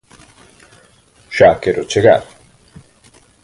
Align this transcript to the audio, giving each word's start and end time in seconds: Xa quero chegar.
Xa 1.35 1.49
quero 1.63 1.83
chegar. 1.91 2.23